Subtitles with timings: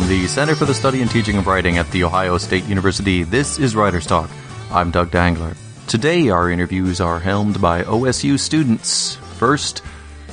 [0.00, 3.22] From the Center for the Study and Teaching of Writing at The Ohio State University,
[3.22, 4.30] this is Writer's Talk.
[4.70, 5.54] I'm Doug Dangler.
[5.88, 9.16] Today, our interviews are helmed by OSU students.
[9.36, 9.82] First,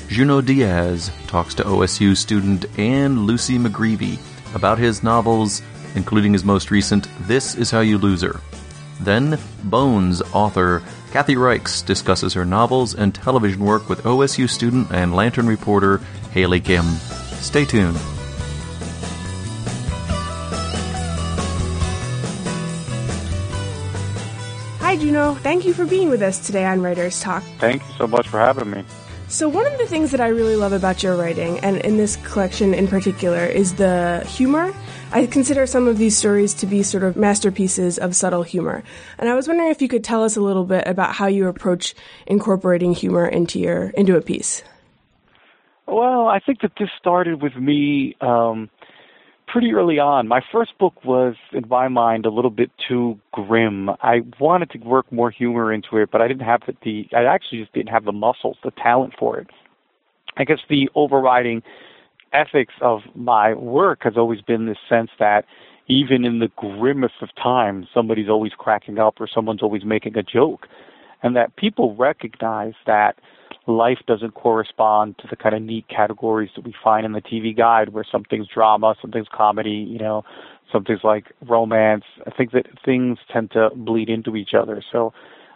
[0.07, 4.17] Junot Diaz talks to OSU student Anne Lucy McGreevy
[4.55, 5.61] about his novels,
[5.95, 8.39] including his most recent This Is How You Lose Her.
[9.01, 10.81] Then, Bones author
[11.11, 15.97] Kathy Reichs discusses her novels and television work with OSU student and Lantern reporter
[16.31, 16.85] Hailey Kim.
[17.41, 17.99] Stay tuned.
[24.97, 25.37] Hi, Junot.
[25.43, 27.43] Thank you for being with us today on Writers Talk.
[27.59, 28.83] Thank you so much for having me.
[29.27, 32.15] So, one of the things that I really love about your writing, and in this
[32.15, 34.73] collection in particular, is the humor.
[35.11, 38.83] I consider some of these stories to be sort of masterpieces of subtle humor.
[39.19, 41.47] And I was wondering if you could tell us a little bit about how you
[41.47, 41.93] approach
[42.25, 44.63] incorporating humor into your into a piece.
[45.85, 48.71] Well, I think that this started with me um,
[49.47, 50.27] pretty early on.
[50.27, 53.89] My first book was, in my mind, a little bit too grim.
[54.01, 57.07] I wanted to work more humor into it, but I didn't have the.
[57.15, 59.47] I actually just didn't have the muscles, the talent for it.
[60.37, 61.63] I guess the overriding
[62.33, 65.45] ethics of my work has always been this sense that
[65.87, 70.23] even in the grimmest of times, somebody's always cracking up or someone's always making a
[70.23, 70.67] joke,
[71.23, 73.17] and that people recognize that
[73.67, 77.55] life doesn't correspond to the kind of neat categories that we find in the TV
[77.55, 80.23] guide where something's drama, something's comedy, you know,
[80.71, 82.05] something's like romance.
[82.25, 84.81] I think that things tend to bleed into each other.
[84.91, 85.13] So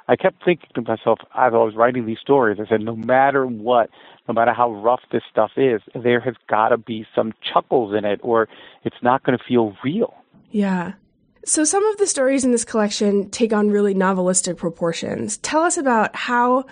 [0.07, 3.45] I kept thinking to myself as I was writing these stories, I said, no matter
[3.45, 3.89] what,
[4.27, 8.03] no matter how rough this stuff is, there has got to be some chuckles in
[8.03, 8.49] it or
[8.83, 10.13] it's not going to feel real.
[10.51, 10.93] Yeah.
[11.45, 15.37] So some of the stories in this collection take on really novelistic proportions.
[15.37, 16.65] Tell us about how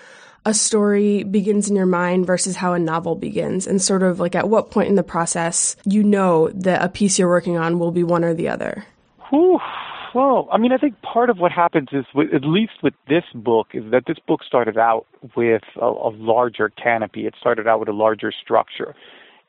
[0.45, 4.35] a story begins in your mind versus how a novel begins and sort of like
[4.35, 7.91] at what point in the process you know that a piece you're working on will
[7.91, 8.85] be one or the other
[9.29, 9.59] Whew.
[10.13, 13.25] well i mean i think part of what happens is with, at least with this
[13.35, 15.05] book is that this book started out
[15.35, 18.95] with a, a larger canopy it started out with a larger structure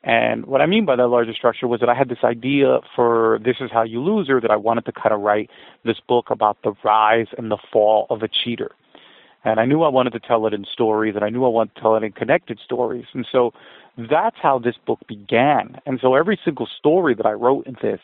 [0.03, 3.39] and what I mean by that larger structure was that I had this idea for
[3.43, 5.49] This Is How You Lose Her that I wanted to kind of write
[5.85, 8.71] this book about the rise and the fall of a cheater.
[9.43, 11.75] And I knew I wanted to tell it in stories, and I knew I wanted
[11.75, 13.05] to tell it in connected stories.
[13.13, 13.53] And so
[13.97, 15.79] that's how this book began.
[15.85, 17.99] And so every single story that I wrote in this,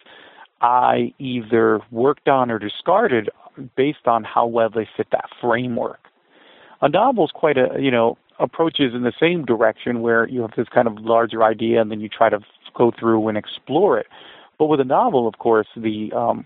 [0.62, 3.30] I either worked on or discarded
[3.76, 6.00] based on how well they fit that framework.
[6.82, 10.52] A novel is quite a, you know, approaches in the same direction where you have
[10.56, 12.40] this kind of larger idea and then you try to
[12.76, 14.08] go through and explore it.
[14.60, 16.46] But with a novel, of course, the um,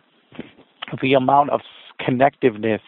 [1.02, 1.62] the amount of
[2.00, 2.81] connectiveness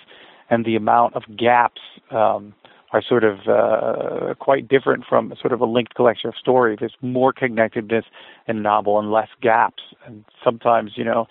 [0.50, 1.82] and the amount of gaps
[2.12, 2.54] um,
[2.94, 6.78] are sort of uh, quite different from sort of a linked collection of stories.
[6.80, 8.06] There's more connectedness
[8.48, 11.28] in a novel and less gaps, and sometimes you know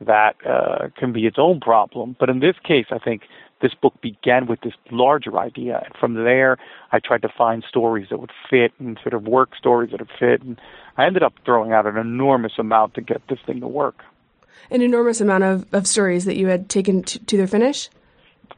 [0.00, 2.16] that uh, can be its own problem.
[2.18, 3.22] But in this case, I think
[3.62, 6.58] this book began with this larger idea, and from there,
[6.90, 10.10] I tried to find stories that would fit and sort of work stories that would
[10.18, 10.60] fit, and
[10.96, 14.02] I ended up throwing out an enormous amount to get this thing to work.
[14.70, 17.88] An enormous amount of, of stories that you had taken to, to their finish.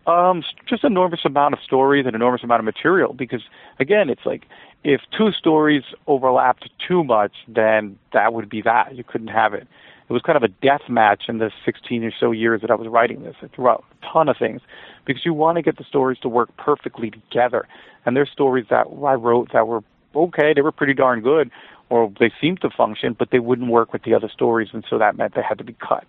[0.06, 3.42] Um, just an enormous amount of stories and enormous amount of material because
[3.80, 4.46] again, it's like
[4.84, 8.94] if two stories overlapped too much, then that would be that.
[8.94, 9.66] You couldn't have it.
[10.08, 12.76] It was kind of a death match in the 16 or so years that I
[12.76, 13.34] was writing this.
[13.42, 14.60] I threw out a ton of things
[15.04, 17.66] because you want to get the stories to work perfectly together.
[18.04, 19.82] And there's stories that I wrote that were
[20.14, 21.50] okay, they were pretty darn good,
[21.90, 24.98] or they seemed to function, but they wouldn't work with the other stories, and so
[24.98, 26.04] that meant they had to be cut.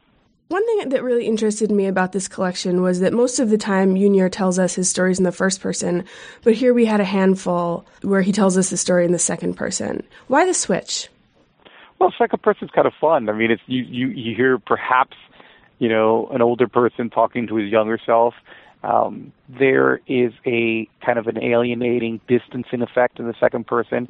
[0.49, 3.97] One thing that really interested me about this collection was that most of the time
[3.97, 6.05] Yunior tells us his stories in the first person,
[6.43, 9.55] but here we had a handful where he tells us the story in the second
[9.55, 10.03] person.
[10.27, 11.09] Why the switch?
[11.99, 13.27] Well, second person's kind of fun.
[13.27, 15.17] I mean, it's you you you hear perhaps
[15.79, 18.33] you know an older person talking to his younger self.
[18.83, 24.07] Um, there is a kind of an alienating, distancing effect in the second person,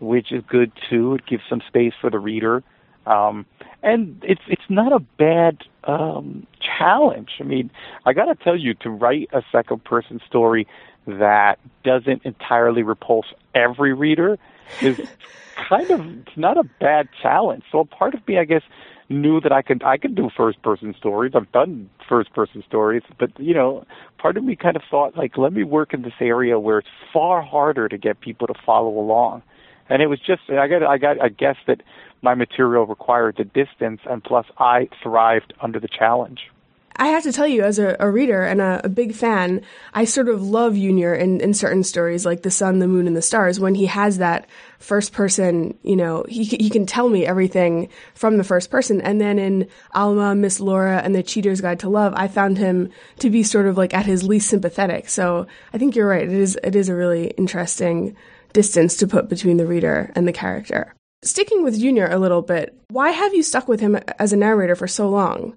[0.00, 1.14] which is good too.
[1.14, 2.64] It gives some space for the reader.
[3.06, 3.46] Um,
[3.82, 7.36] and it's it's not a bad um, challenge.
[7.40, 7.70] I mean,
[8.04, 10.66] I got to tell you, to write a second person story
[11.06, 14.38] that doesn't entirely repulse every reader
[14.82, 15.00] is
[15.68, 17.62] kind of it's not a bad challenge.
[17.70, 18.62] So a part of me, I guess,
[19.08, 21.32] knew that I could I could do first person stories.
[21.34, 23.86] I've done first person stories, but you know,
[24.18, 26.88] part of me kind of thought like, let me work in this area where it's
[27.12, 29.42] far harder to get people to follow along.
[29.88, 31.82] And it was just I got I got I guess that
[32.22, 36.50] my material required the distance, and plus I thrived under the challenge.
[36.98, 39.60] I have to tell you, as a, a reader and a, a, big fan,
[39.92, 43.14] I sort of love Yunior in, in certain stories like The Sun, the Moon, and
[43.14, 44.48] the Stars when he has that
[44.78, 49.02] first person, you know, he, he can tell me everything from the first person.
[49.02, 52.90] And then in Alma, Miss Lora, and The Cheater's Guide to Love, I found him
[53.18, 55.10] to be sort of like at his least sympathetic.
[55.10, 56.24] So I think you're right.
[56.24, 58.16] It is, it is a really interesting
[58.52, 60.94] distance to put between the reader and the character.
[61.22, 64.76] Sticking with Yunior a little bit, why have you stuck with him as a narrator
[64.76, 65.56] for so long?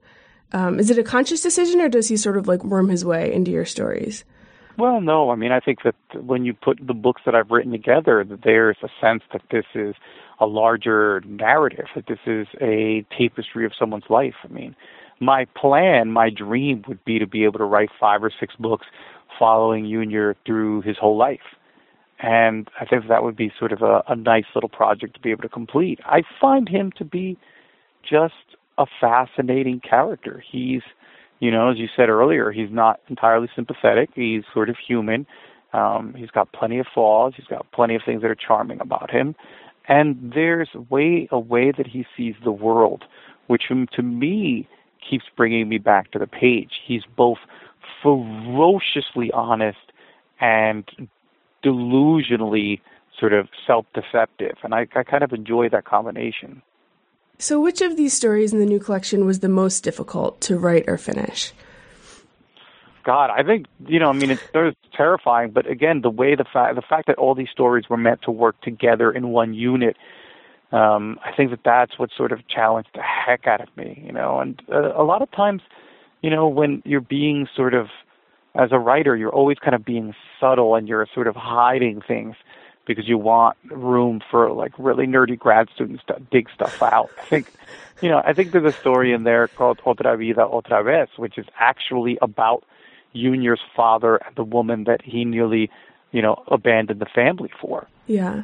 [0.51, 3.31] Um, is it a conscious decision, or does he sort of like worm his way
[3.31, 4.23] into your stories?
[4.77, 5.29] Well, no.
[5.29, 8.43] I mean, I think that when you put the books that I've written together, that
[8.43, 9.93] there's a sense that this is
[10.39, 14.35] a larger narrative, that this is a tapestry of someone's life.
[14.43, 14.75] I mean,
[15.19, 18.87] my plan, my dream would be to be able to write five or six books
[19.37, 21.39] following Yunior through his whole life.
[22.19, 25.31] And I think that would be sort of a, a nice little project to be
[25.31, 25.99] able to complete.
[26.05, 27.37] I find him to be
[28.07, 28.33] just
[28.77, 30.43] a fascinating character.
[30.49, 30.81] He's,
[31.39, 34.09] you know, as you said earlier, he's not entirely sympathetic.
[34.15, 35.25] He's sort of human.
[35.71, 37.33] Um, he's got plenty of flaws.
[37.37, 39.35] He's got plenty of things that are charming about him.
[39.87, 43.05] And there's way a way that he sees the world,
[43.47, 44.67] which to me
[45.07, 46.81] keeps bringing me back to the page.
[46.85, 47.39] He's both
[48.03, 49.77] ferociously honest
[50.39, 50.85] and
[51.63, 52.81] delusionally
[53.19, 56.61] sort of self-deceptive, and I, I kind of enjoy that combination.
[57.37, 60.85] So, which of these stories in the new collection was the most difficult to write
[60.87, 61.53] or finish?
[63.03, 64.09] God, I think you know.
[64.09, 67.33] I mean, it's, it's terrifying, but again, the way the fact the fact that all
[67.33, 69.95] these stories were meant to work together in one unit,
[70.71, 74.03] um, I think that that's what sort of challenged the heck out of me.
[74.05, 75.61] You know, and uh, a lot of times,
[76.21, 77.87] you know, when you're being sort of
[78.55, 82.35] as a writer, you're always kind of being subtle and you're sort of hiding things
[82.85, 87.11] because you want room for like really nerdy grad students to dig stuff out.
[87.21, 87.53] I think,
[88.01, 91.37] you know, I think there's a story in there called Otra Vida Otra Vez, which
[91.37, 92.63] is actually about
[93.13, 95.69] Yunior's father and the woman that he nearly,
[96.11, 97.87] you know, abandoned the family for.
[98.07, 98.43] Yeah.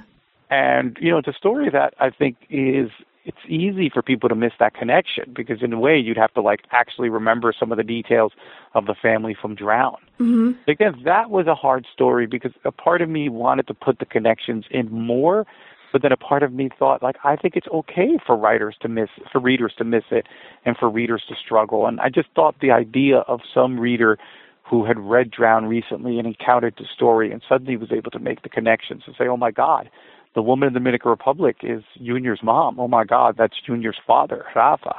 [0.52, 2.92] And, you know, it's a story that I think is
[3.26, 6.42] it's easy for people to miss that connection because in a way you'd have to
[6.42, 8.32] like actually remember some of the details
[8.76, 9.98] of the family from Drown.
[10.20, 10.70] Mm-hmm.
[10.70, 14.06] Again, that was a hard story because a part of me wanted to put the
[14.06, 15.46] connections in more,
[15.92, 18.88] but then a part of me thought like I think it's okay for writers to
[18.88, 20.28] miss for readers to miss it
[20.64, 21.88] and for readers to struggle.
[21.88, 24.20] And I just thought the idea of some reader
[24.64, 28.42] who had read Drown recently and encountered the story and suddenly was able to make
[28.42, 29.90] the connections and say, "Oh my God,
[30.36, 32.80] the woman in the Dominican Republic is Yunior's mom.
[32.80, 34.96] Oh my God, that's Yunior's father, Rafa.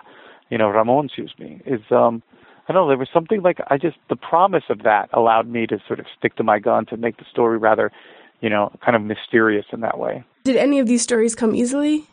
[0.51, 1.61] You know, Ramon, excuse me.
[1.67, 2.23] Is um,
[2.69, 2.89] I don't know.
[2.89, 6.07] There was something like I just the promise of that allowed me to sort of
[6.19, 7.93] stick to my guns and make the story rather,
[8.41, 10.25] you know, kind of mysterious in that way.
[10.45, 12.07] Did any of these stories come easily?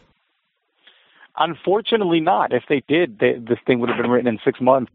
[1.37, 2.53] Unfortunately, not.
[2.53, 4.91] If they did, they, this thing would have been written in six months.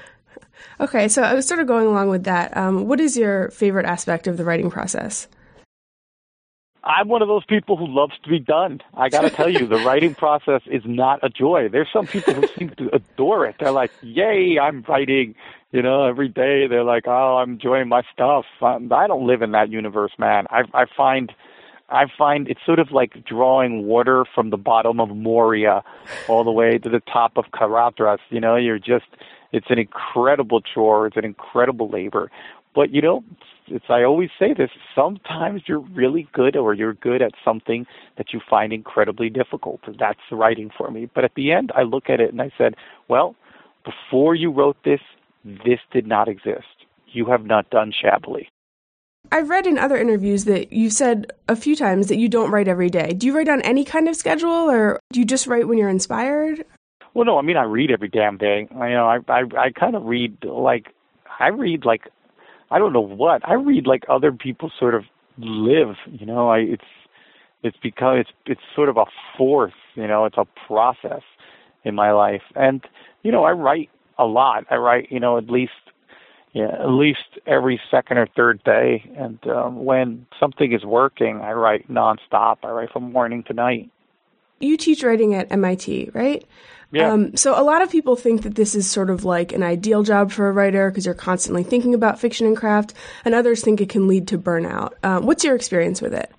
[0.80, 2.56] okay, so I was sort of going along with that.
[2.56, 5.26] Um, what is your favorite aspect of the writing process?
[6.88, 8.80] I'm one of those people who loves to be done.
[8.94, 11.68] I got to tell you, the writing process is not a joy.
[11.68, 13.56] There's some people who seem to adore it.
[13.60, 15.34] They're like, "Yay, I'm writing!"
[15.70, 19.42] You know, every day they're like, "Oh, I'm enjoying my stuff." Um, I don't live
[19.42, 20.46] in that universe, man.
[20.50, 21.30] I I find
[21.90, 25.82] I find it's sort of like drawing water from the bottom of Moria
[26.26, 28.18] all the way to the top of Caradhras.
[28.30, 29.06] You know, you're just
[29.52, 31.06] it's an incredible chore.
[31.06, 32.30] It's an incredible labor.
[32.74, 33.24] But you know,
[33.66, 37.86] it's I always say this, sometimes you're really good or you're good at something
[38.16, 39.80] that you find incredibly difficult.
[39.98, 41.08] That's writing for me.
[41.14, 42.74] But at the end I look at it and I said,
[43.08, 43.36] Well,
[43.84, 45.00] before you wrote this,
[45.44, 46.66] this did not exist.
[47.06, 48.48] You have not done shabbily.
[49.30, 52.68] I've read in other interviews that you've said a few times that you don't write
[52.68, 53.12] every day.
[53.12, 55.88] Do you write on any kind of schedule or do you just write when you're
[55.88, 56.64] inspired?
[57.18, 58.68] Well, no, I mean I read every damn day.
[58.78, 60.94] I, you know, I I, I kind of read like
[61.40, 62.02] I read like
[62.70, 63.42] I don't know what.
[63.44, 65.02] I read like other people sort of
[65.36, 66.84] live, you know, I it's
[67.64, 69.06] it's become it's it's sort of a
[69.36, 71.22] force, you know, it's a process
[71.82, 72.42] in my life.
[72.54, 72.84] And
[73.24, 74.66] you know, I write a lot.
[74.70, 75.72] I write, you know, at least
[76.52, 79.10] yeah, at least every second or third day.
[79.16, 82.58] And um, when something is working, I write nonstop.
[82.62, 83.90] I write from morning to night.
[84.60, 86.44] You teach writing at MIT, right?
[86.90, 87.12] Yeah.
[87.12, 90.02] Um, so a lot of people think that this is sort of like an ideal
[90.02, 93.80] job for a writer because you're constantly thinking about fiction and craft, and others think
[93.80, 94.92] it can lead to burnout.
[95.02, 96.32] Um, what's your experience with it?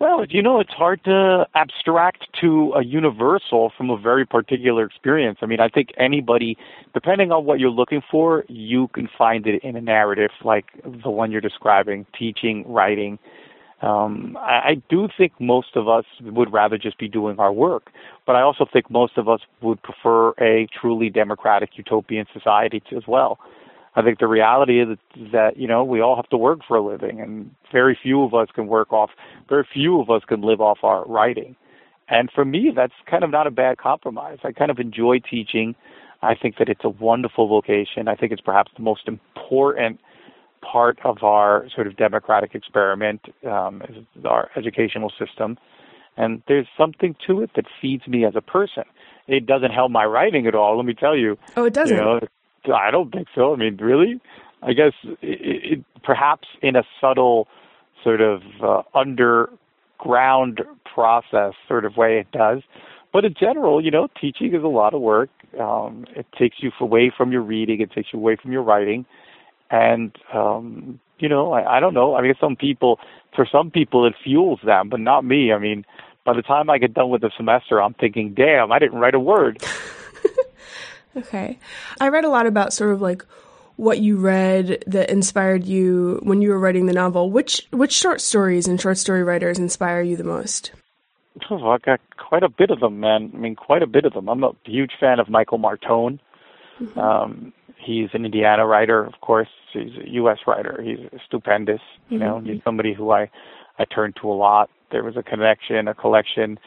[0.00, 5.40] Well, you know, it's hard to abstract to a universal from a very particular experience.
[5.42, 6.56] I mean, I think anybody,
[6.94, 11.10] depending on what you're looking for, you can find it in a narrative like the
[11.10, 13.18] one you're describing, teaching, writing.
[13.82, 17.90] Um, I, I do think most of us would rather just be doing our work,
[18.26, 23.04] but I also think most of us would prefer a truly democratic utopian society as
[23.06, 23.38] well.
[23.96, 26.76] I think the reality is that, that you know we all have to work for
[26.76, 29.10] a living, and very few of us can work off.
[29.48, 31.56] Very few of us can live off our writing,
[32.08, 34.38] and for me, that's kind of not a bad compromise.
[34.44, 35.74] I kind of enjoy teaching.
[36.22, 38.08] I think that it's a wonderful vocation.
[38.08, 40.00] I think it's perhaps the most important
[40.60, 43.82] part of our sort of democratic experiment, um,
[44.24, 45.58] our educational system.
[46.16, 48.84] And there's something to it that feeds me as a person.
[49.26, 51.38] It doesn't help my writing at all, let me tell you.
[51.56, 51.96] Oh, it doesn't?
[51.96, 52.20] You know,
[52.74, 53.52] I don't think so.
[53.52, 54.20] I mean, really?
[54.62, 57.48] I guess it, it, perhaps in a subtle
[58.02, 60.60] sort of uh, underground
[60.92, 62.62] process sort of way it does.
[63.12, 65.30] But in general, you know, teaching is a lot of work.
[65.58, 67.80] Um, it takes you away from your reading.
[67.80, 69.04] It takes you away from your writing.
[69.70, 72.16] And, um, you know, I, I don't know.
[72.16, 72.98] I mean, some people,
[73.34, 75.52] for some people, it fuels them, but not me.
[75.52, 75.84] I mean,
[76.24, 79.14] by the time I get done with the semester, I'm thinking, damn, I didn't write
[79.14, 79.62] a word.
[81.16, 81.58] Okay.
[82.00, 83.24] I read a lot about sort of like
[83.76, 87.30] what you read that inspired you when you were writing the novel.
[87.30, 90.72] Which which short stories and short story writers inspire you the most?
[91.48, 93.30] Oh, I got quite a bit of them, man.
[93.34, 94.28] I mean, quite a bit of them.
[94.28, 96.18] I'm a huge fan of Michael Martone.
[96.80, 96.98] Mm-hmm.
[96.98, 99.48] Um, he's an Indiana writer, of course.
[99.72, 100.38] He's a U.S.
[100.46, 100.82] writer.
[100.82, 101.80] He's stupendous.
[102.08, 102.26] You mm-hmm.
[102.26, 103.30] know, he's somebody who I
[103.78, 104.70] I turn to a lot.
[104.90, 106.58] There was a connection, a collection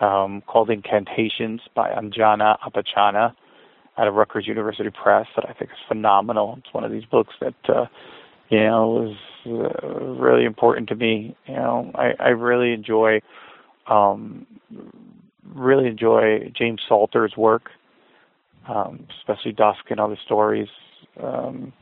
[0.00, 3.32] um, called Incantations by Anjana Appachana
[3.96, 6.56] out of Rutgers University Press that I think is phenomenal.
[6.58, 7.86] It's one of these books that uh,
[8.48, 11.36] you know was uh, really important to me.
[11.46, 13.20] You know, I, I really enjoy
[13.88, 14.46] um,
[15.54, 17.70] really enjoy James Salter's work,
[18.68, 20.68] um, especially Dusk and other stories.
[21.20, 21.72] Um,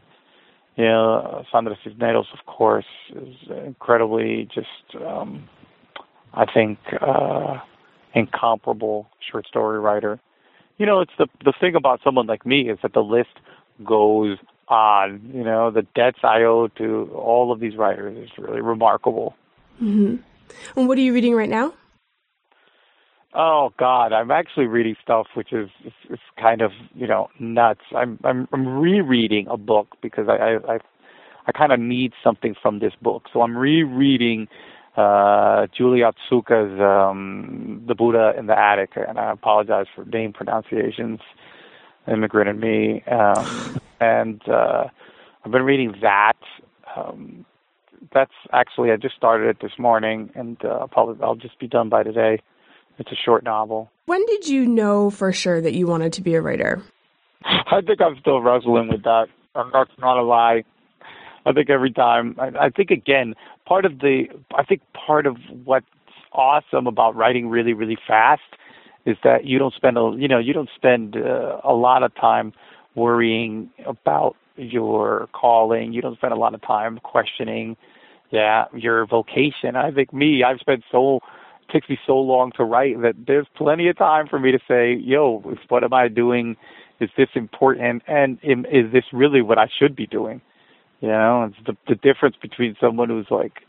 [0.77, 5.49] you know, Sandra Cisneros, of course, is incredibly just, um,
[6.35, 7.59] I think, uh,
[8.15, 10.21] incomparable short story writer
[10.79, 13.31] you know, it's the the thing about someone like me is that the list
[13.85, 14.39] goes
[14.69, 15.31] on.
[15.33, 19.35] You know, the debts I owe to all of these writers is really remarkable.
[19.83, 20.17] Mm-hmm.
[20.79, 21.73] And what are you reading right now?
[23.39, 27.83] Oh God, I'm actually reading stuff which is it's, kind of you know nuts.
[27.95, 30.79] I'm I'm I'm rereading a book because I I I,
[31.47, 34.49] I kind of need something from this book, so I'm rereading
[34.97, 41.21] uh, Julie Otsuka's um, The Buddha in the Attic, and I apologize for name pronunciations,
[42.11, 43.03] Immigrant and Me.
[43.11, 44.85] Um, and uh,
[45.45, 46.39] I've been reading that.
[46.97, 47.45] Um,
[48.15, 51.91] that's actually, I just started it this morning, and uh, probably I'll just be done
[51.91, 52.41] by today.
[52.99, 53.91] It's a short novel.
[54.07, 56.83] When did you know for sure that you wanted to be a writer?
[57.45, 59.27] I think I'm still wrestling with that.
[59.55, 60.65] That's not a lie.
[61.45, 63.35] I think every time, I, I think again,
[63.67, 64.25] part of the
[64.55, 65.87] I think part of what's
[66.33, 68.43] awesome about writing really really fast
[69.07, 72.15] is that you don't spend a you know you don't spend uh, a lot of
[72.15, 72.53] time
[72.95, 75.93] worrying about your calling.
[75.93, 77.77] You don't spend a lot of time questioning
[78.31, 79.77] yeah your vocation.
[79.77, 81.21] I think me I've spent so
[81.71, 84.95] takes me so long to write that there's plenty of time for me to say
[84.95, 86.57] yo what am I doing?
[87.01, 88.03] Is this important?
[88.07, 90.41] And is this really what I should be doing?
[91.01, 93.63] You know, it's the the difference between someone who's like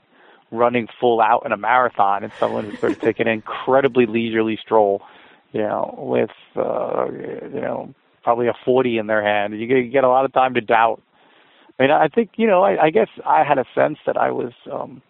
[0.51, 4.57] running full out in a marathon and someone who's sort of taking an incredibly leisurely
[4.61, 5.01] stroll,
[5.51, 9.57] you know, with uh, you know probably a 40 in their hand.
[9.57, 11.01] You get a lot of time to doubt.
[11.79, 14.31] I mean, I think you know, I, I guess I had a sense that I
[14.31, 15.01] was, um,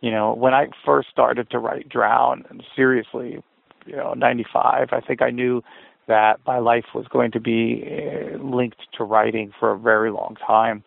[0.00, 3.42] you know, when I first started to write Drown, seriously,
[3.86, 5.62] you know, 95, I think I knew
[6.06, 10.36] that my life was going to be uh, linked to writing for a very long
[10.44, 10.82] time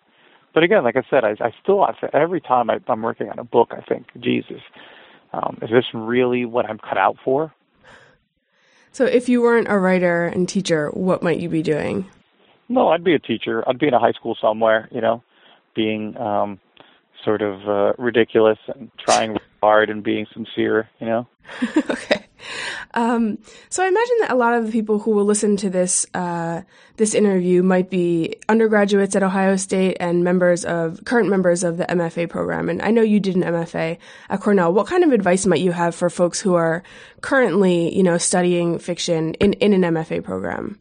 [0.54, 3.44] but again, like I said, I, I still every time I, I'm working on a
[3.44, 4.62] book, I think, Jesus,
[5.34, 7.54] um, is this really what I'm cut out for?
[8.92, 12.06] So, if you weren't a writer and teacher, what might you be doing?
[12.70, 13.68] No, I'd be a teacher.
[13.68, 15.24] I'd be in a high school somewhere, you know,
[15.76, 16.60] being um,
[17.24, 21.28] sort of uh, ridiculous and trying hard and being sincere, you know.
[21.90, 22.26] okay.
[22.94, 23.40] Um,
[23.70, 26.62] so I imagine that a lot of the people who will listen to this uh,
[26.98, 31.86] this interview might be undergraduates at Ohio State and members of current members of the
[31.86, 32.70] MFA program.
[32.70, 33.98] And I know you did an MFA
[34.30, 34.74] at Cornell.
[34.74, 36.84] What kind of advice might you have for folks who are
[37.22, 40.80] currently, you know, studying fiction in, in an MFA program?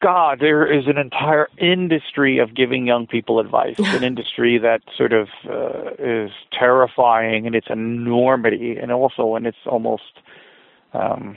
[0.00, 5.12] God, there is an entire industry of giving young people advice, an industry that sort
[5.12, 10.20] of uh, is terrifying in its enormity and also in its almost
[10.92, 11.36] um,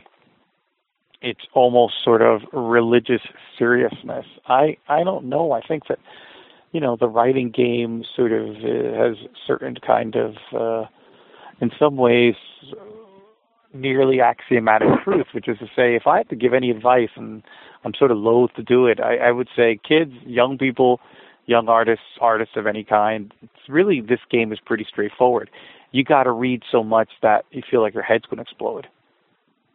[1.22, 3.22] it's almost sort of religious
[3.58, 4.26] seriousness.
[4.48, 5.52] I I don't know.
[5.52, 6.00] I think that
[6.72, 10.88] you know the writing game sort of uh, has certain kind of uh,
[11.60, 12.36] in some ways,
[13.74, 17.44] nearly axiomatic truth, which is to say, if I had to give any advice, and
[17.84, 21.00] I'm sort of loath to do it, I, I would say kids, young people,
[21.46, 25.50] young artists, artists of any kind, it's really this game is pretty straightforward.
[25.92, 28.88] You got to read so much that you feel like your head's going to explode.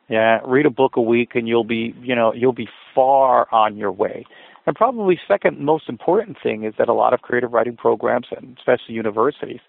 [0.09, 3.77] Yeah, read a book a week and you'll be, you know, you'll be far on
[3.77, 4.27] your way.
[4.67, 8.57] And probably second most important thing is that a lot of creative writing programs and
[8.59, 9.61] especially universities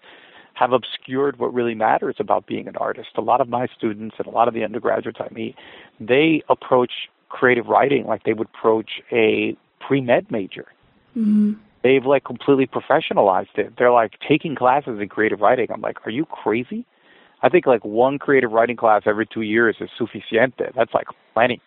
[0.54, 3.08] have obscured what really matters about being an artist.
[3.16, 5.56] A lot of my students and a lot of the undergraduates I meet,
[5.98, 6.92] they approach
[7.34, 10.66] creative writing like they would approach a pre-med major.
[11.16, 11.54] Mm-hmm.
[11.82, 13.74] They've like completely professionalized it.
[13.76, 15.66] They're like taking classes in creative writing.
[15.70, 16.86] I'm like, are you crazy?
[17.42, 20.72] I think like one creative writing class every two years is suficiente.
[20.74, 21.60] That's like plenty.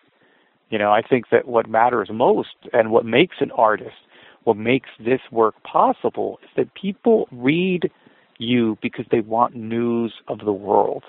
[0.70, 3.96] You know, I think that what matters most and what makes an artist,
[4.44, 7.90] what makes this work possible, is that people read
[8.38, 11.04] you because they want news of the world.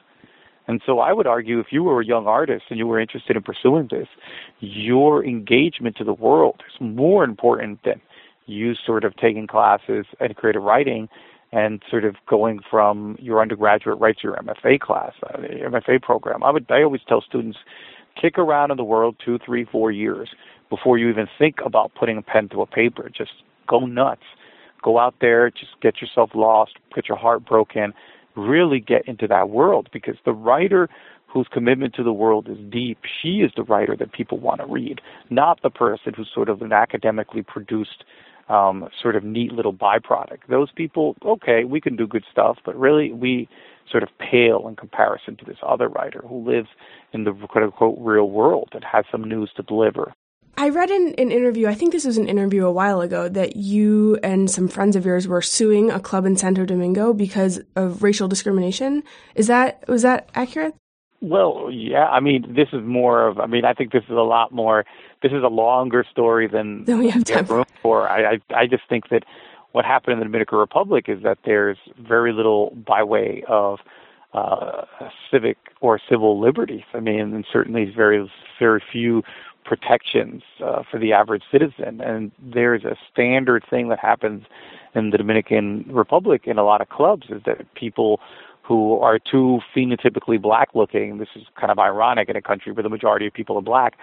[0.69, 3.35] And so I would argue if you were a young artist and you were interested
[3.35, 4.07] in pursuing this,
[4.59, 7.99] your engagement to the world is more important than
[8.45, 11.09] you sort of taking classes and creative writing
[11.51, 16.43] and sort of going from your undergraduate right to your MFA class, uh, MFA program.
[16.43, 17.57] I would I always tell students
[18.21, 20.29] kick around in the world two, three, four years
[20.69, 23.09] before you even think about putting a pen to a paper.
[23.09, 23.31] Just
[23.67, 24.21] go nuts.
[24.83, 27.93] Go out there, just get yourself lost, get your heart broken,
[28.39, 30.89] really get into that world because the writer
[31.27, 34.65] whose commitment to the world is deep, she is the writer that people want to
[34.65, 38.03] read, not the person who's sort of an academically produced
[38.49, 40.39] um, sort of neat little byproduct.
[40.49, 43.47] Those people, okay, we can do good stuff, but really we
[43.89, 46.69] sort of pale in comparison to this other writer who lives
[47.13, 50.13] in the quote unquote real world and has some news to deliver.
[50.59, 53.55] I read in an interview, I think this was an interview a while ago, that
[53.55, 58.03] you and some friends of yours were suing a club in Santo Domingo because of
[58.03, 59.03] racial discrimination.
[59.35, 60.75] Is that was that accurate?
[61.21, 62.07] Well, yeah.
[62.07, 63.39] I mean, this is more of.
[63.39, 64.85] I mean, I think this is a lot more.
[65.23, 68.09] This is a longer story than than we have time room for.
[68.09, 69.23] I, I I just think that
[69.71, 73.79] what happened in the Dominican Republic is that there's very little by way of
[74.33, 74.81] uh,
[75.31, 76.83] civic or civil liberties.
[76.93, 79.23] I mean, and certainly very very few
[79.69, 82.01] protections uh, for the average citizen.
[82.01, 84.43] And there's a standard thing that happens
[84.95, 88.19] in the Dominican Republic in a lot of clubs is that people
[88.63, 92.81] who are too phenotypically black looking, this is kind of ironic in a country where
[92.81, 93.93] the majority of people are black,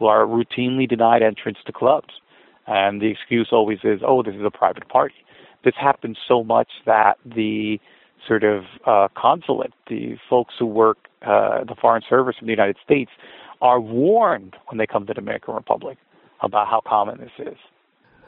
[0.00, 2.14] are routinely denied entrance to clubs.
[2.68, 5.16] And the excuse always is, oh, this is a private party.
[5.64, 7.80] This happens so much that the
[8.28, 12.76] sort of uh, consulate, the folks who work uh, the Foreign Service in the United
[12.84, 13.10] States,
[13.60, 15.98] are warned when they come to the Dominican Republic
[16.40, 17.56] about how common this is.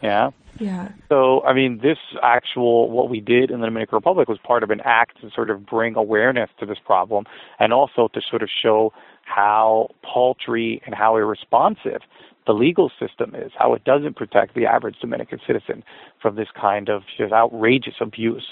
[0.03, 0.31] Yeah.
[0.59, 0.89] Yeah.
[1.09, 4.71] So, I mean, this actual, what we did in the Dominican Republic was part of
[4.71, 7.25] an act to sort of bring awareness to this problem
[7.59, 8.93] and also to sort of show
[9.25, 12.01] how paltry and how irresponsive
[12.47, 15.85] the legal system is, how it doesn't protect the average Dominican citizen
[16.21, 18.47] from this kind of just outrageous abuse.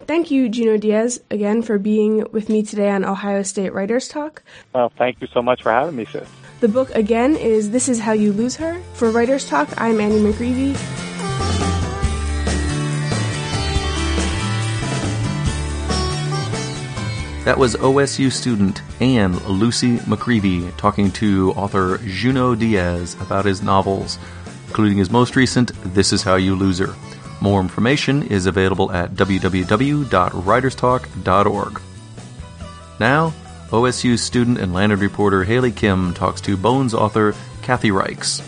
[0.00, 4.42] Thank you, Junot Diaz, again for being with me today on Ohio State Writers Talk.
[4.72, 6.28] Well, thank you so much for having me, sis.
[6.60, 8.80] The book, again, is This Is How You Lose Her.
[8.94, 10.74] For Writers Talk, I'm Annie McGreevy.
[17.44, 24.18] That was OSU student Anne Lucy McGreevy talking to author Junot Diaz about his novels,
[24.66, 26.94] including his most recent, This Is How You Lose Her.
[27.40, 31.80] More information is available at www.writerstalk.org.
[32.98, 33.34] Now,
[33.70, 38.40] OSU student and Lantern reporter Hailey Kim talks to Bones author Kathy Reichs.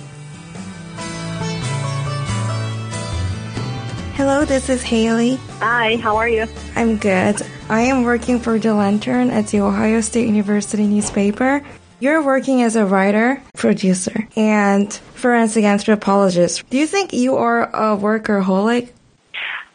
[4.14, 5.36] Hello, this is Hailey.
[5.60, 6.46] Hi, how are you?
[6.74, 7.40] I'm good.
[7.68, 11.62] I am working for The Lantern at the Ohio State University newspaper.
[12.00, 16.70] You're working as a writer, producer, and forensic anthropologist.
[16.70, 18.90] Do you think you are a workaholic?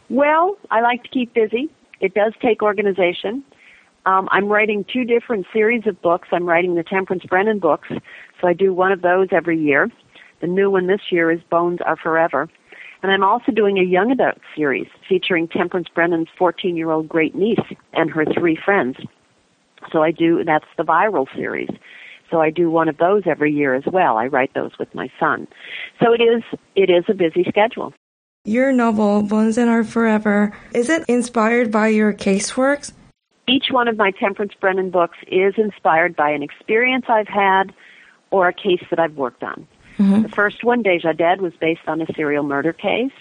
[0.10, 1.70] Well, I like to keep busy.
[2.00, 3.44] It does take organization.
[4.06, 6.30] Um, I'm writing two different series of books.
[6.32, 7.90] I'm writing the Temperance Brennan books,
[8.40, 9.92] so I do one of those every year.
[10.40, 12.50] The new one this year is Bones Are Forever.
[13.02, 17.36] And I'm also doing a young adult series featuring Temperance Brennan's 14 year old great
[17.36, 17.60] niece
[17.92, 18.96] and her three friends.
[19.92, 21.70] So I do, that's the Virals series.
[22.34, 24.18] So I do one of those every year as well.
[24.18, 25.48] I write those with my son.
[26.02, 26.42] So it is,
[26.76, 27.94] it is a busy schedule.
[28.44, 32.92] Your novel, Bones Are Forever, is it inspired by your caseworks?
[33.48, 37.72] Each one of my Temperance Brennan books is inspired by an experience I've had
[38.32, 39.68] or a case that I've worked on.
[40.00, 40.24] Mm-hmm.
[40.24, 43.12] The first one, Deja Dead, was based on a serial murder case.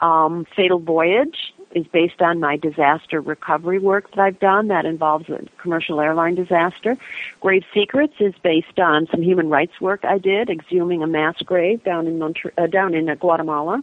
[0.00, 4.68] Um, Fatal Voyage is based on my disaster recovery work that I've done.
[4.68, 6.96] That involves a commercial airline disaster.
[7.40, 11.82] Grave Secrets is based on some human rights work I did, exhuming a mass grave
[11.84, 13.82] down in Montre- uh, down in uh, Guatemala.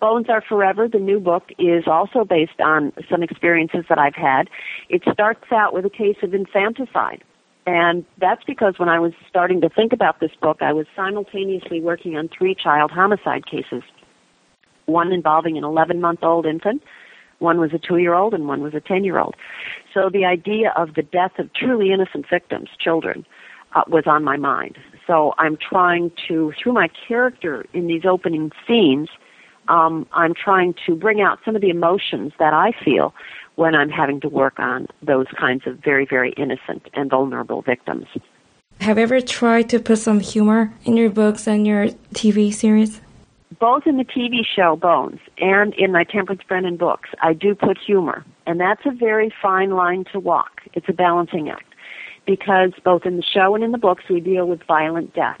[0.00, 4.50] Bones Are Forever, the new book, is also based on some experiences that I've had.
[4.88, 7.24] It starts out with a case of infanticide.
[7.66, 11.80] And that's because when I was starting to think about this book, I was simultaneously
[11.80, 13.82] working on three child homicide cases.
[14.86, 16.82] One involving an 11 month old infant,
[17.44, 19.36] one was a two year old, and one was a 10 year old.
[19.92, 23.24] So the idea of the death of truly innocent victims, children,
[23.74, 24.76] uh, was on my mind.
[25.06, 29.08] So I'm trying to, through my character in these opening scenes,
[29.68, 33.14] um, I'm trying to bring out some of the emotions that I feel
[33.56, 38.06] when I'm having to work on those kinds of very, very innocent and vulnerable victims.
[38.80, 43.00] Have you ever tried to put some humor in your books and your TV series?
[43.60, 47.78] Both in the TV show Bones and in my Temperance Brennan books, I do put
[47.78, 48.24] humor.
[48.46, 50.62] And that's a very fine line to walk.
[50.72, 51.74] It's a balancing act.
[52.26, 55.40] Because both in the show and in the books, we deal with violent death.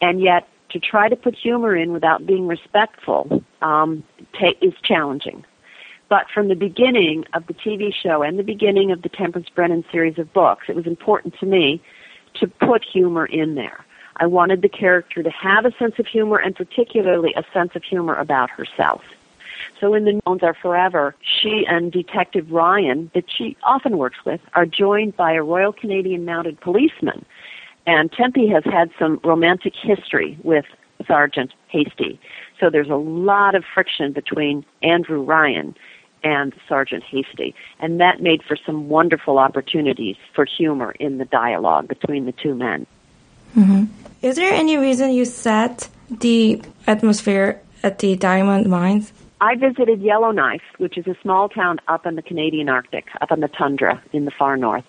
[0.00, 4.02] And yet, to try to put humor in without being respectful um,
[4.60, 5.44] is challenging.
[6.08, 9.84] But from the beginning of the TV show and the beginning of the Temperance Brennan
[9.92, 11.80] series of books, it was important to me
[12.34, 13.84] to put humor in there.
[14.16, 17.82] I wanted the character to have a sense of humor and particularly a sense of
[17.82, 19.02] humor about herself.
[19.80, 24.40] So in The Bones Are Forever, she and Detective Ryan, that she often works with,
[24.54, 27.24] are joined by a Royal Canadian Mounted Policeman
[27.86, 30.64] and Tempe has had some romantic history with
[31.06, 32.20] Sergeant Hasty.
[32.60, 35.74] So there's a lot of friction between Andrew Ryan
[36.22, 37.54] and Sergeant Hasty.
[37.80, 42.54] And that made for some wonderful opportunities for humor in the dialogue between the two
[42.54, 42.86] men.
[43.56, 43.84] Mm-hmm.
[44.22, 49.12] Is there any reason you set the atmosphere at the diamond mines?
[49.40, 53.40] I visited Yellowknife, which is a small town up in the Canadian Arctic, up in
[53.40, 54.84] the tundra in the far north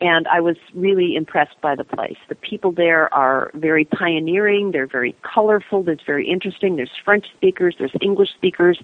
[0.00, 2.18] and I was really impressed by the place.
[2.28, 6.76] The people there are very pioneering, they're very colorful, there's very interesting.
[6.76, 8.78] There's French speakers, there's English speakers,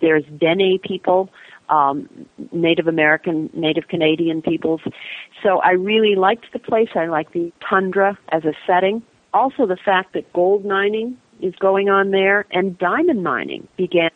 [0.00, 1.28] there's Dene people,
[1.68, 2.08] um,
[2.52, 4.80] Native American, Native Canadian peoples.
[5.42, 6.88] So I really liked the place.
[6.94, 9.02] I liked the tundra as a setting.
[9.32, 14.10] Also the fact that gold mining is going on there and diamond mining began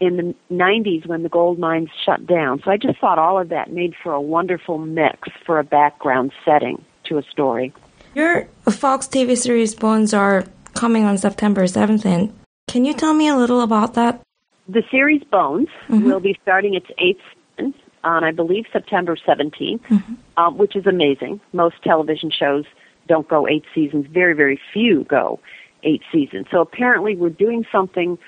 [0.00, 2.60] in the 90s when the gold mines shut down.
[2.64, 6.32] So I just thought all of that made for a wonderful mix for a background
[6.44, 7.72] setting to a story.
[8.14, 10.44] Your Fox TV series Bones are
[10.74, 12.04] coming on September 7th.
[12.04, 12.32] And
[12.68, 14.20] Can you tell me a little about that?
[14.68, 16.04] The series Bones mm-hmm.
[16.04, 17.20] will be starting its eighth
[17.56, 17.74] season
[18.04, 20.14] on, I believe, September 17th, mm-hmm.
[20.36, 21.40] um, which is amazing.
[21.52, 22.64] Most television shows
[23.08, 24.06] don't go eight seasons.
[24.10, 25.40] Very, very few go
[25.82, 26.46] eight seasons.
[26.50, 28.18] So apparently we're doing something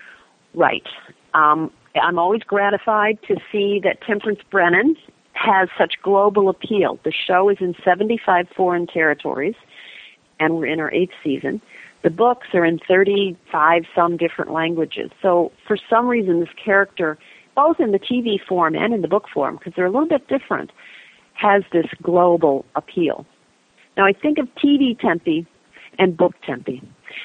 [0.55, 0.87] right.
[1.35, 4.97] Um, I'm always gratified to see that Temperance Brennan
[5.33, 6.99] has such global appeal.
[7.05, 9.55] The show is in 75 foreign territories,
[10.41, 11.61] and we're in our eighth season.
[12.03, 15.11] The books are in 35 some different languages.
[15.21, 17.19] So for some reason, this character,
[17.57, 20.29] both in the TV form and in the book form, because they're a little bit
[20.29, 20.71] different,
[21.35, 23.27] has this global appeal.
[23.97, 25.47] Now I think of TV Tempe
[25.99, 26.83] and book Tempe.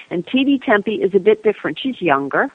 [0.09, 1.79] And TV Tempe is a bit different.
[1.81, 2.47] She's younger.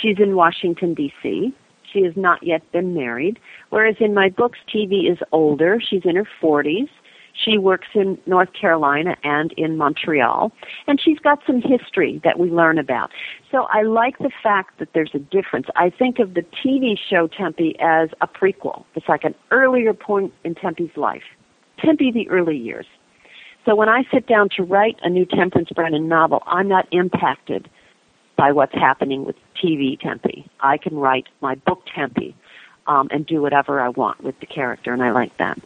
[0.00, 1.54] She's in Washington, D.C.
[1.92, 3.38] She has not yet been married.
[3.70, 5.80] Whereas in my books, TV is older.
[5.80, 6.88] She's in her 40s.
[7.44, 10.52] She works in North Carolina and in Montreal.
[10.86, 13.10] And she's got some history that we learn about.
[13.50, 15.66] So I like the fact that there's a difference.
[15.76, 18.84] I think of the TV show Tempe as a prequel.
[18.94, 21.22] It's like an earlier point in Tempe's life.
[21.78, 22.86] Tempe, the early years.
[23.64, 27.68] So when I sit down to write a new Temperance Brennan novel, I'm not impacted
[28.36, 30.48] by what's happening with TV Tempe.
[30.60, 32.34] I can write my book Tempe
[32.86, 35.58] um, and do whatever I want with the character, and I like that.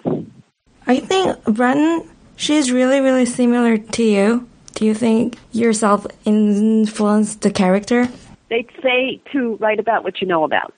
[0.86, 4.48] I think Brennan, she's really, really similar to you.
[4.74, 8.08] Do you think yourself influenced the character?
[8.48, 10.74] They say to write about what you know about.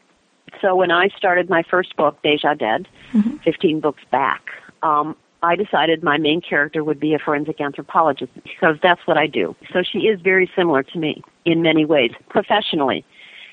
[0.61, 3.37] So when I started my first book, Deja Dead, mm-hmm.
[3.39, 4.43] 15 books back,
[4.83, 9.27] um, I decided my main character would be a forensic anthropologist because that's what I
[9.27, 9.55] do.
[9.73, 13.05] So she is very similar to me in many ways, professionally.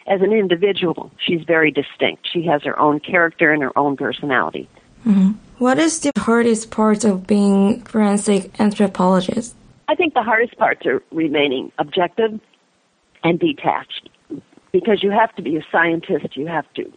[0.08, 2.28] As an individual, she's very distinct.
[2.32, 4.70] She has her own character and her own personality.
[5.06, 5.32] Mm-hmm.
[5.58, 9.56] What is the hardest part of being forensic anthropologist?
[9.88, 12.40] I think the hardest parts are remaining objective
[13.24, 14.10] and detached
[14.72, 16.36] because you have to be a scientist.
[16.36, 16.92] You have to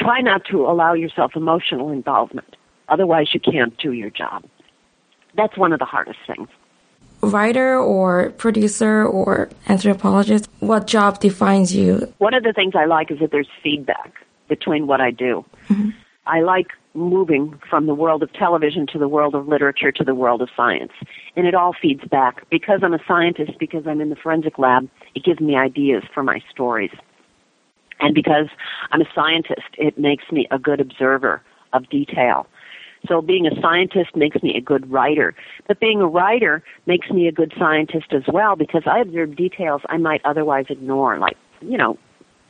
[0.00, 2.56] try not to allow yourself emotional involvement
[2.88, 4.44] Otherwise, you can't do your job.
[5.36, 6.48] That's one of the hardest things.
[7.22, 10.48] writer or producer or anthropologist?
[10.60, 12.12] What job defines you?
[12.18, 14.12] One of the things I like is that there's feedback
[14.48, 15.44] between what I do.
[15.68, 15.90] Mm-hmm.
[16.26, 20.14] I like moving from the world of television to the world of literature to the
[20.14, 20.92] world of science.
[21.36, 22.48] And it all feeds back.
[22.50, 26.22] Because I'm a scientist, because I'm in the forensic lab, it gives me ideas for
[26.22, 26.90] my stories.
[28.00, 28.48] And because
[28.92, 32.46] I'm a scientist, it makes me a good observer of detail.
[33.06, 35.34] So being a scientist makes me a good writer.
[35.68, 39.82] But being a writer makes me a good scientist as well because I observe details
[39.88, 41.98] I might otherwise ignore, like, you know,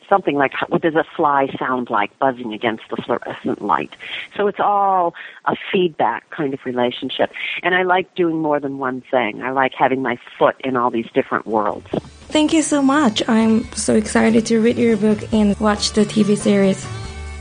[0.09, 3.95] something like what does a fly sound like buzzing against the fluorescent light.
[4.37, 5.15] So it's all
[5.45, 7.33] a feedback kind of relationship.
[7.63, 9.43] And I like doing more than one thing.
[9.43, 11.87] I like having my foot in all these different worlds.
[12.29, 13.27] Thank you so much.
[13.29, 16.85] I'm so excited to read your book and watch the TV series.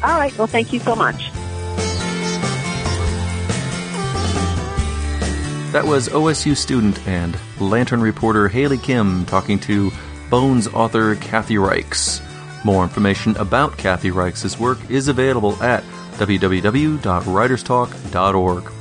[0.03, 0.35] All right.
[0.37, 1.31] Well, thank you so much.
[5.71, 9.91] That was OSU student and Lantern reporter Hailey Kim talking to
[10.29, 12.21] Bones author Kathy Reichs.
[12.65, 18.71] More information about Kathy Reichs' work is available at www.writerstalk.org.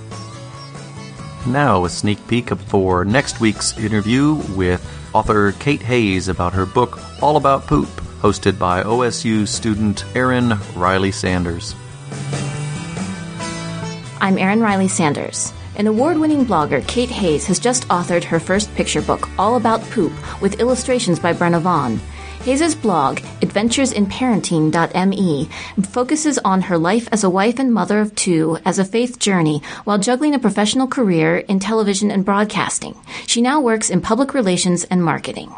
[1.46, 6.98] Now, a sneak peek for next week's interview with author Kate Hayes about her book
[7.20, 7.90] All About Poop,
[8.22, 11.74] hosted by OSU student Erin Riley Sanders.
[14.18, 15.52] I'm Erin Riley Sanders.
[15.76, 19.82] An award winning blogger, Kate Hayes, has just authored her first picture book, All About
[19.90, 22.00] Poop, with illustrations by Brenna Vaughn.
[22.44, 25.48] Hayes' blog, adventuresinparenting.me,
[25.82, 29.62] focuses on her life as a wife and mother of two as a faith journey
[29.84, 32.94] while juggling a professional career in television and broadcasting.
[33.26, 35.54] She now works in public relations and marketing.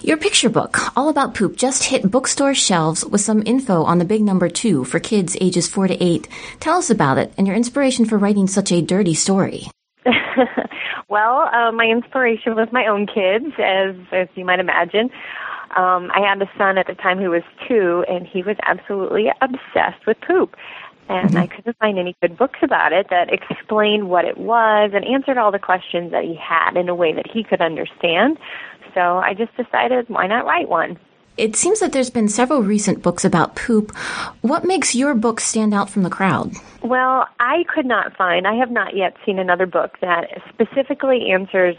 [0.00, 4.04] Your picture book, All About Poop, just hit bookstore shelves with some info on the
[4.04, 6.26] big number two for kids ages four to eight.
[6.58, 9.68] Tell us about it and your inspiration for writing such a dirty story.
[11.08, 15.10] well, uh, my inspiration was my own kids, as as you might imagine.
[15.76, 19.26] Um, I had a son at the time who was two, and he was absolutely
[19.40, 20.56] obsessed with poop.
[21.08, 21.38] And mm-hmm.
[21.38, 25.36] I couldn't find any good books about it that explained what it was and answered
[25.36, 28.38] all the questions that he had in a way that he could understand.
[28.94, 30.98] So I just decided, why not write one?
[31.36, 33.94] It seems that there's been several recent books about poop.
[34.42, 36.52] What makes your book stand out from the crowd?
[36.82, 41.74] Well, I could not find, I have not yet seen another book that specifically answers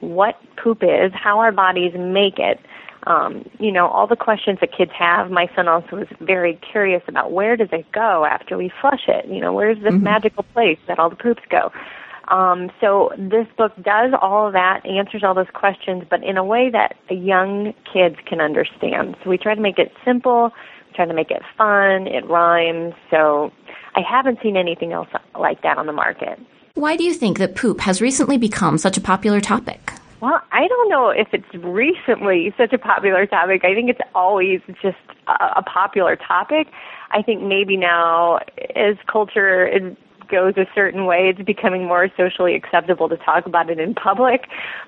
[0.00, 2.58] what poop is, how our bodies make it,
[3.06, 5.30] um, you know, all the questions that kids have.
[5.30, 9.26] My son also was very curious about where does it go after we flush it?
[9.28, 10.04] You know, where's this mm-hmm.
[10.04, 11.70] magical place that all the poops go?
[12.28, 16.44] Um, so this book does all of that, answers all those questions, but in a
[16.44, 19.16] way that young kids can understand.
[19.22, 20.50] So we try to make it simple,
[20.88, 22.94] we try to make it fun, it rhymes.
[23.10, 23.52] So
[23.94, 26.38] I haven't seen anything else like that on the market.
[26.74, 29.92] Why do you think that poop has recently become such a popular topic?
[30.24, 33.62] Well, I don't know if it's recently such a popular topic.
[33.62, 36.68] I think it's always just a, popular topic.
[37.10, 38.38] I think maybe now,
[38.74, 39.68] as culture
[40.30, 44.46] goes a certain way, it's becoming more socially acceptable to talk about it in public.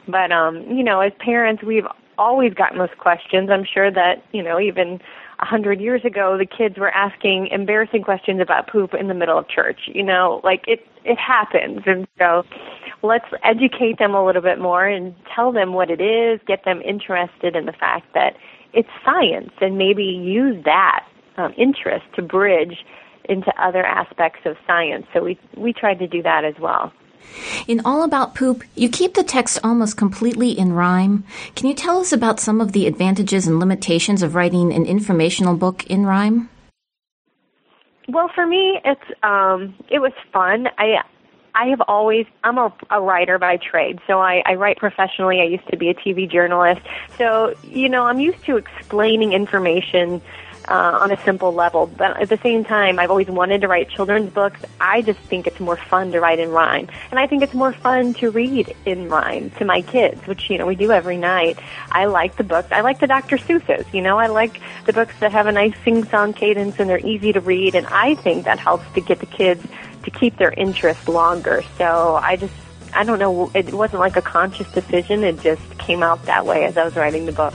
[0.09, 3.51] But um, you know, as parents, we've always gotten those questions.
[3.51, 5.01] I'm sure that you know, even
[5.41, 9.39] a hundred years ago, the kids were asking embarrassing questions about poop in the middle
[9.39, 9.81] of church.
[9.87, 12.43] You know, like it it happens, and so
[13.03, 16.83] let's educate them a little bit more and tell them what it is, get them
[16.83, 18.37] interested in the fact that
[18.73, 22.85] it's science, and maybe use that um, interest to bridge
[23.29, 25.07] into other aspects of science.
[25.13, 26.93] So we we tried to do that as well.
[27.67, 31.25] In All About Poop, you keep the text almost completely in rhyme.
[31.57, 35.57] Can you tell us about some of the advantages and limitations of writing an informational
[35.57, 36.49] book in rhyme?
[38.09, 40.69] Well, for me, it's um, it was fun.
[40.79, 41.03] I
[41.55, 45.41] I have always I'm a, a writer by trade, so I, I write professionally.
[45.41, 46.83] I used to be a TV journalist,
[47.19, 50.21] so you know I'm used to explaining information
[50.69, 51.87] uh, on a simple level.
[51.87, 54.61] But at the same time, I've always wanted to write children's books.
[54.81, 56.89] I just think it's more fun to write in rhyme.
[57.11, 60.59] And I think it's more fun to read in rhyme to my kids, which, you
[60.59, 61.59] know, we do every night.
[61.91, 62.69] I like the books.
[62.73, 63.39] I like the Dr.
[63.39, 67.07] Seuss's, you know, I like the books that have a nice sing-song cadence and they're
[67.07, 67.75] easy to read.
[67.75, 69.65] And I think that helps to get the kids
[70.03, 71.63] to keep their interest longer.
[71.79, 72.55] So I just,
[72.95, 75.25] I don't know, it wasn't like a conscious decision.
[75.25, 77.55] It just came out that way as I was writing the book.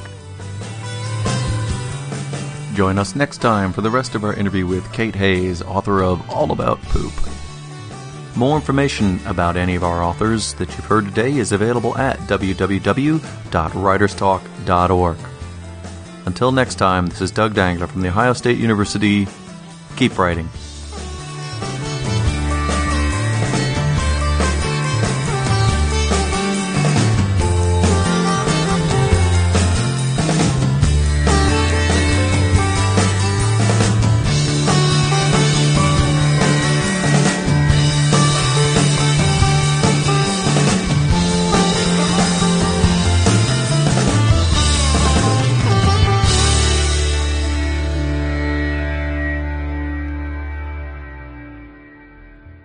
[2.73, 6.29] Join us next time for the rest of our interview with Kate Hayes, author of
[6.29, 7.11] All About Poop.
[8.37, 15.17] More information about any of our authors that you've heard today is available at www.writerstalk.org.
[16.25, 19.27] Until next time, this is Doug Dangler from The Ohio State University.
[19.97, 20.47] Keep writing.